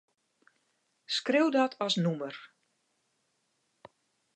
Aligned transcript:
Skriuw 1.15 1.49
dat 1.55 1.71
as 1.85 1.95
nûmer. 2.03 2.35